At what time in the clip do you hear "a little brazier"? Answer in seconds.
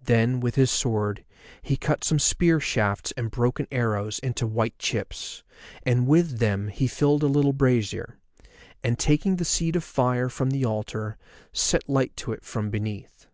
7.24-8.16